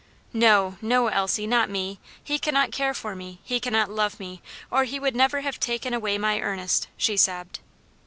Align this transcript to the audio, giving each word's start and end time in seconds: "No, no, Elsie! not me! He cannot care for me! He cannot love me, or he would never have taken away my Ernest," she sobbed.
"No, 0.33 0.77
no, 0.81 1.09
Elsie! 1.09 1.45
not 1.45 1.69
me! 1.69 1.99
He 2.23 2.39
cannot 2.39 2.71
care 2.71 2.95
for 2.95 3.15
me! 3.15 3.39
He 3.43 3.59
cannot 3.59 3.87
love 3.91 4.19
me, 4.19 4.41
or 4.71 4.83
he 4.83 4.99
would 4.99 5.15
never 5.15 5.41
have 5.41 5.59
taken 5.59 5.93
away 5.93 6.17
my 6.17 6.39
Ernest," 6.41 6.87
she 6.97 7.15
sobbed. 7.15 7.59